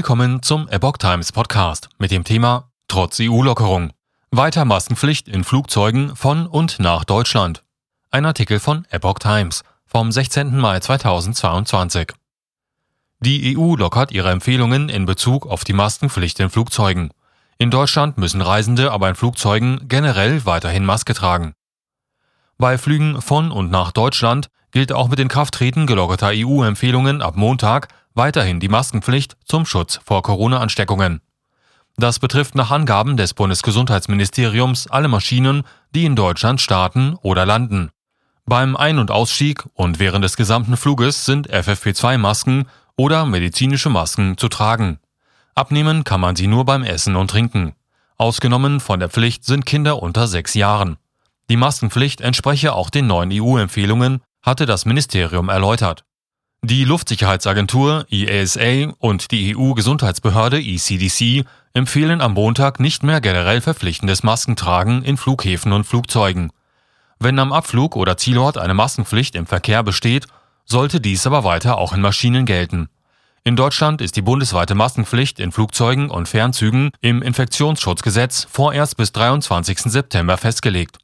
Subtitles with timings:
[0.00, 3.92] Willkommen zum Epoch Times Podcast mit dem Thema Trotz EU-Lockerung.
[4.30, 7.64] Weiter Maskenpflicht in Flugzeugen von und nach Deutschland.
[8.10, 10.56] Ein Artikel von Epoch Times vom 16.
[10.56, 12.14] Mai 2022.
[13.18, 17.10] Die EU lockert ihre Empfehlungen in Bezug auf die Maskenpflicht in Flugzeugen.
[17.58, 21.52] In Deutschland müssen Reisende aber in Flugzeugen generell weiterhin Maske tragen.
[22.56, 27.88] Bei Flügen von und nach Deutschland gilt auch mit den Krafttreten gelockerter EU-Empfehlungen ab Montag
[28.14, 31.20] weiterhin die Maskenpflicht zum Schutz vor Corona-Ansteckungen.
[31.96, 35.64] Das betrifft nach Angaben des Bundesgesundheitsministeriums alle Maschinen,
[35.94, 37.90] die in Deutschland starten oder landen.
[38.46, 44.48] Beim Ein- und Ausstieg und während des gesamten Fluges sind FFP2-Masken oder medizinische Masken zu
[44.48, 44.98] tragen.
[45.54, 47.74] Abnehmen kann man sie nur beim Essen und Trinken.
[48.16, 50.96] Ausgenommen von der Pflicht sind Kinder unter sechs Jahren.
[51.48, 56.04] Die Maskenpflicht entspreche auch den neuen EU-Empfehlungen, hatte das Ministerium erläutert.
[56.62, 65.02] Die Luftsicherheitsagentur EASA und die EU-Gesundheitsbehörde ECDC empfehlen am Montag nicht mehr generell verpflichtendes Maskentragen
[65.02, 66.52] in Flughäfen und Flugzeugen.
[67.18, 70.26] Wenn am Abflug oder Zielort eine Maskenpflicht im Verkehr besteht,
[70.66, 72.90] sollte dies aber weiter auch in Maschinen gelten.
[73.42, 79.78] In Deutschland ist die bundesweite Maskenpflicht in Flugzeugen und Fernzügen im Infektionsschutzgesetz vorerst bis 23.
[79.90, 80.98] September festgelegt.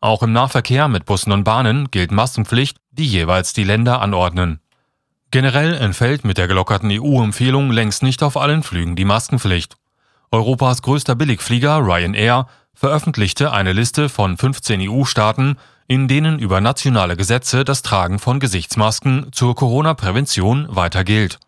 [0.00, 4.60] Auch im Nahverkehr mit Bussen und Bahnen gilt Maskenpflicht, die jeweils die Länder anordnen.
[5.30, 9.76] Generell entfällt mit der gelockerten EU-Empfehlung längst nicht auf allen Flügen die Maskenpflicht.
[10.30, 15.56] Europas größter Billigflieger Ryanair veröffentlichte eine Liste von 15 EU-Staaten,
[15.88, 21.38] in denen über nationale Gesetze das Tragen von Gesichtsmasken zur Corona-Prävention weiter gilt.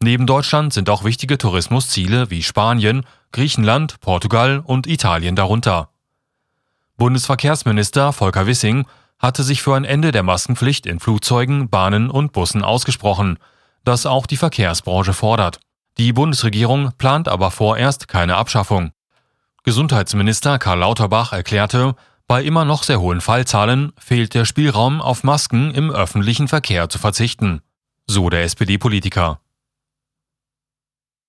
[0.00, 5.90] Neben Deutschland sind auch wichtige Tourismusziele wie Spanien, Griechenland, Portugal und Italien darunter.
[6.96, 8.86] Bundesverkehrsminister Volker Wissing
[9.22, 13.38] hatte sich für ein Ende der Maskenpflicht in Flugzeugen, Bahnen und Bussen ausgesprochen,
[13.84, 15.60] das auch die Verkehrsbranche fordert.
[15.96, 18.90] Die Bundesregierung plant aber vorerst keine Abschaffung.
[19.64, 21.94] Gesundheitsminister Karl Lauterbach erklärte,
[22.26, 26.98] bei immer noch sehr hohen Fallzahlen fehlt der Spielraum, auf Masken im öffentlichen Verkehr zu
[26.98, 27.60] verzichten.
[28.06, 29.38] So der SPD-Politiker.